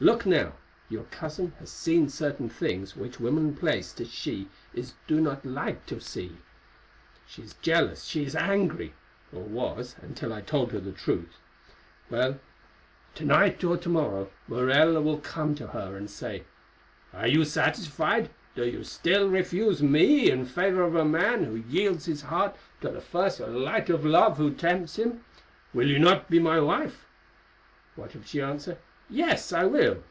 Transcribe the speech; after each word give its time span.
Look 0.00 0.26
now, 0.26 0.54
your 0.88 1.04
cousin 1.04 1.52
has 1.60 1.70
seen 1.70 2.08
certain 2.08 2.48
things 2.48 2.96
which 2.96 3.20
women 3.20 3.54
placed 3.54 4.00
as 4.00 4.10
she 4.10 4.48
is 4.74 4.94
do 5.06 5.20
not 5.20 5.46
like 5.46 5.86
to 5.86 6.00
see. 6.00 6.36
She 7.28 7.42
is 7.42 7.54
jealous, 7.62 8.02
she 8.04 8.24
is 8.24 8.34
angry—or 8.34 9.42
was 9.44 9.94
until 10.02 10.32
I 10.32 10.40
told 10.40 10.72
her 10.72 10.80
the 10.80 10.90
truth. 10.92 11.36
Well, 12.10 12.40
to 13.14 13.24
night 13.24 13.62
or 13.62 13.76
to 13.78 13.88
morrow, 13.88 14.30
Morella 14.48 15.00
will 15.00 15.18
come 15.20 15.54
to 15.54 15.68
her 15.68 15.96
and 15.96 16.10
say, 16.10 16.42
'Are 17.12 17.28
you 17.28 17.44
satisfied? 17.44 18.30
Do 18.56 18.66
you 18.66 18.82
still 18.82 19.30
refuse 19.30 19.80
me 19.80 20.28
in 20.28 20.44
favour 20.44 20.82
of 20.82 20.96
a 20.96 21.04
man 21.04 21.44
who 21.44 21.54
yields 21.54 22.06
his 22.06 22.22
heart 22.22 22.56
to 22.80 22.90
the 22.90 23.00
first 23.00 23.38
light 23.38 23.88
of 23.90 24.04
love 24.04 24.38
who 24.38 24.52
tempts 24.52 24.96
him? 24.96 25.24
Will 25.72 25.88
you 25.88 26.00
not 26.00 26.28
be 26.28 26.40
my 26.40 26.58
wife?' 26.58 27.06
What 27.94 28.16
if 28.16 28.26
she 28.26 28.40
answer, 28.40 28.76
'Yes, 29.10 29.52
I 29.52 29.64
will. 29.64 30.02